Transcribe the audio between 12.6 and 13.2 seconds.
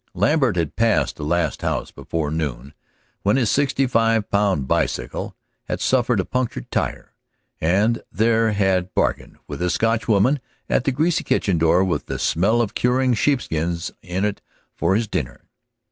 of curing